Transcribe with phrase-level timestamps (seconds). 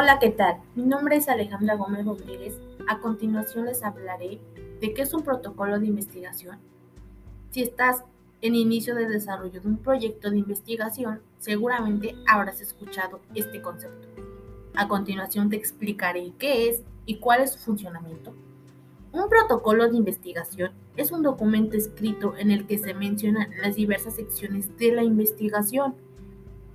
[0.00, 0.58] Hola, ¿qué tal?
[0.76, 2.56] Mi nombre es Alejandra Gómez Rodríguez.
[2.86, 4.38] A continuación les hablaré
[4.80, 6.56] de qué es un protocolo de investigación.
[7.50, 8.04] Si estás
[8.40, 14.06] en inicio de desarrollo de un proyecto de investigación, seguramente habrás escuchado este concepto.
[14.76, 18.32] A continuación te explicaré qué es y cuál es su funcionamiento.
[19.10, 24.14] Un protocolo de investigación es un documento escrito en el que se mencionan las diversas
[24.14, 25.96] secciones de la investigación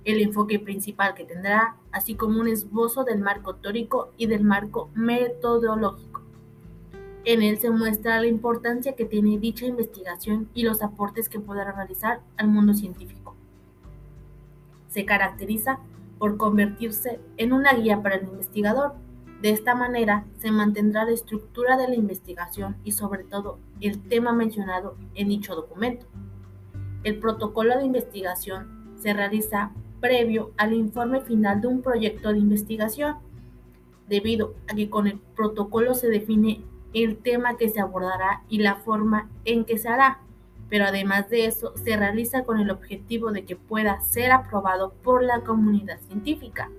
[0.04, 4.90] el enfoque principal que tendrá, así como un esbozo del marco teórico y del marco
[4.94, 6.22] metodológico.
[7.24, 11.72] En él se muestra la importancia que tiene dicha investigación y los aportes que podrá
[11.72, 13.34] realizar al mundo científico.
[14.88, 15.78] Se caracteriza
[16.18, 18.94] por convertirse en una guía para el investigador.
[19.40, 24.32] De esta manera se mantendrá la estructura de la investigación y sobre todo el tema
[24.32, 26.06] mencionado en dicho documento.
[27.04, 29.72] El protocolo de investigación se realiza
[30.04, 33.16] previo al informe final de un proyecto de investigación,
[34.06, 36.60] debido a que con el protocolo se define
[36.92, 40.20] el tema que se abordará y la forma en que se hará,
[40.68, 45.22] pero además de eso se realiza con el objetivo de que pueda ser aprobado por
[45.24, 46.70] la comunidad científica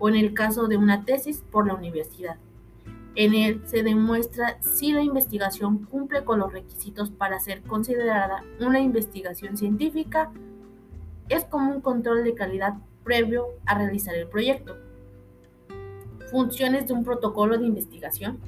[0.00, 2.38] o en el caso de una tesis por la universidad.
[3.14, 8.80] En él se demuestra si la investigación cumple con los requisitos para ser considerada una
[8.80, 10.32] investigación científica
[11.28, 14.76] es como un control de calidad previo a realizar el proyecto.
[16.30, 18.38] Funciones de un protocolo de investigación.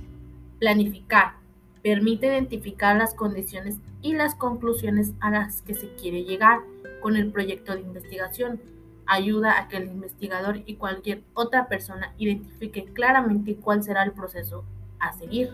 [0.58, 1.34] Planificar.
[1.82, 6.60] Permite identificar las condiciones y las conclusiones a las que se quiere llegar
[7.00, 8.60] con el proyecto de investigación.
[9.06, 14.64] Ayuda a que el investigador y cualquier otra persona identifique claramente cuál será el proceso
[14.98, 15.50] a seguir.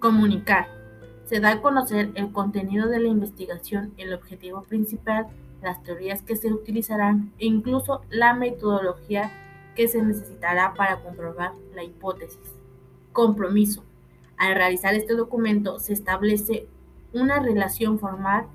[0.00, 0.66] Comunicar.
[1.26, 5.28] Se da a conocer el contenido de la investigación, el objetivo principal
[5.64, 9.32] las teorías que se utilizarán e incluso la metodología
[9.74, 12.54] que se necesitará para comprobar la hipótesis.
[13.12, 13.82] Compromiso.
[14.36, 16.68] Al realizar este documento se establece
[17.12, 18.46] una relación formal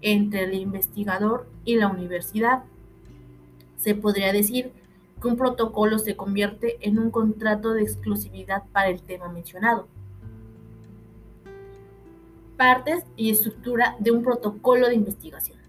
[0.00, 2.64] entre el investigador y la universidad.
[3.76, 4.72] Se podría decir
[5.20, 9.88] que un protocolo se convierte en un contrato de exclusividad para el tema mencionado.
[12.56, 15.63] Partes y estructura de un protocolo de investigación.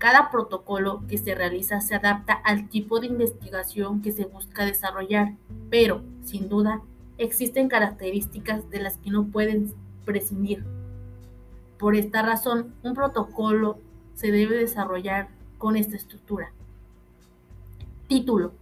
[0.00, 5.34] Cada protocolo que se realiza se adapta al tipo de investigación que se busca desarrollar,
[5.68, 6.80] pero, sin duda,
[7.18, 9.74] existen características de las que no pueden
[10.06, 10.64] prescindir.
[11.78, 13.76] Por esta razón, un protocolo
[14.14, 15.28] se debe desarrollar
[15.58, 16.50] con esta estructura.
[18.08, 18.52] Título.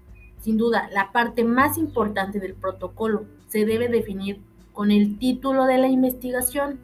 [0.41, 4.41] Sin duda, la parte más importante del protocolo se debe definir
[4.72, 6.81] con el título de la investigación,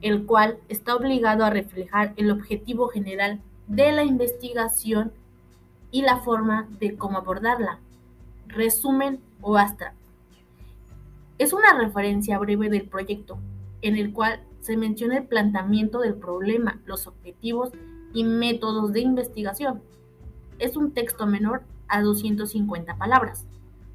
[0.00, 3.40] el cual está obligado a reflejar el objetivo general
[3.70, 5.12] de la investigación
[5.92, 7.78] y la forma de cómo abordarla.
[8.48, 9.96] Resumen o abstract.
[11.38, 13.38] Es una referencia breve del proyecto,
[13.80, 17.70] en el cual se menciona el planteamiento del problema, los objetivos
[18.12, 19.80] y métodos de investigación.
[20.58, 23.46] Es un texto menor a 250 palabras.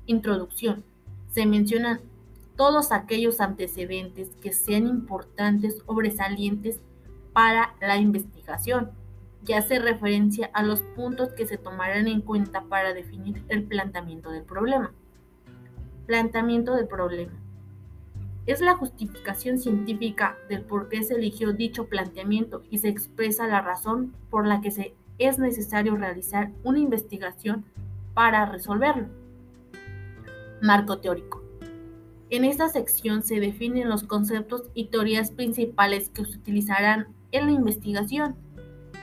[0.06, 0.86] Introducción.
[1.32, 2.00] Se mencionan
[2.56, 6.80] todos aquellos antecedentes que sean importantes o sobresalientes
[7.34, 8.92] para la investigación
[9.46, 14.32] ya hace referencia a los puntos que se tomarán en cuenta para definir el planteamiento
[14.32, 14.92] del problema.
[16.08, 17.34] Planteamiento del problema.
[18.48, 23.62] Es la justificación científica del por qué se eligió dicho planteamiento y se expresa la
[23.62, 27.64] razón por la que se es necesario realizar una investigación
[28.14, 29.08] para resolverlo.
[30.62, 31.44] Marco teórico.
[32.30, 37.52] En esta sección se definen los conceptos y teorías principales que se utilizarán en la
[37.52, 38.36] investigación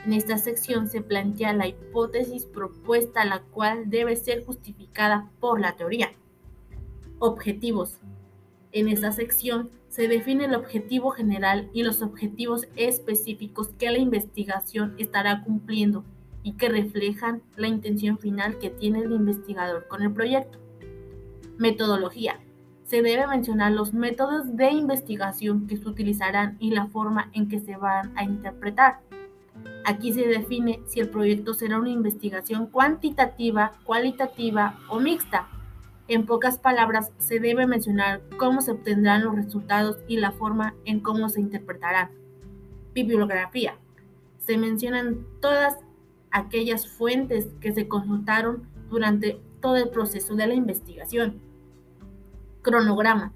[0.05, 5.75] en esta sección se plantea la hipótesis propuesta, la cual debe ser justificada por la
[5.75, 6.11] teoría.
[7.19, 7.99] Objetivos.
[8.73, 14.95] En esta sección se define el objetivo general y los objetivos específicos que la investigación
[14.97, 16.03] estará cumpliendo
[16.41, 20.59] y que reflejan la intención final que tiene el investigador con el proyecto.
[21.57, 22.39] Metodología.
[22.83, 27.61] Se debe mencionar los métodos de investigación que se utilizarán y la forma en que
[27.61, 28.99] se van a interpretar.
[29.85, 35.49] Aquí se define si el proyecto será una investigación cuantitativa, cualitativa o mixta.
[36.07, 41.01] En pocas palabras, se debe mencionar cómo se obtendrán los resultados y la forma en
[41.01, 42.11] cómo se interpretarán.
[42.93, 43.75] Bibliografía.
[44.39, 45.77] Se mencionan todas
[46.31, 51.41] aquellas fuentes que se consultaron durante todo el proceso de la investigación.
[52.61, 53.33] Cronograma.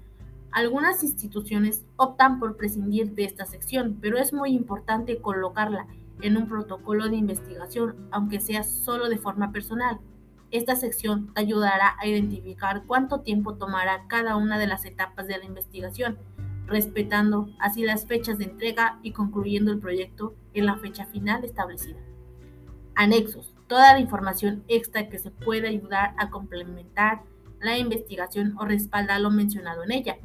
[0.50, 5.86] Algunas instituciones optan por prescindir de esta sección, pero es muy importante colocarla
[6.22, 9.98] en un protocolo de investigación, aunque sea solo de forma personal.
[10.50, 15.38] Esta sección te ayudará a identificar cuánto tiempo tomará cada una de las etapas de
[15.38, 16.18] la investigación,
[16.66, 21.98] respetando así las fechas de entrega y concluyendo el proyecto en la fecha final establecida.
[22.94, 23.54] Anexos.
[23.68, 27.22] Toda la información extra que se puede ayudar a complementar
[27.60, 30.16] la investigación o respaldar lo mencionado en ella.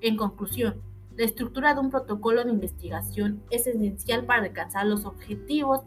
[0.00, 0.80] En conclusión,
[1.18, 5.80] la estructura de un protocolo de investigación es esencial para alcanzar los objetivos.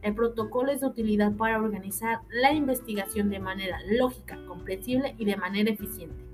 [0.00, 5.36] El protocolo es de utilidad para organizar la investigación de manera lógica, comprensible y de
[5.36, 6.29] manera eficiente.